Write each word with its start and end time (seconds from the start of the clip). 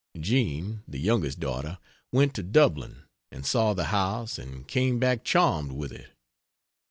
Jean 0.19 0.81
(the 0.87 0.97
youngest 0.99 1.39
daughter) 1.39 1.77
went 2.11 2.33
to 2.33 2.41
Dublin 2.41 3.03
and 3.31 3.45
saw 3.45 3.75
the 3.75 3.83
house 3.93 4.39
and 4.39 4.67
came 4.67 4.97
back 4.97 5.23
charmed 5.23 5.73
with 5.73 5.91
it. 5.91 6.09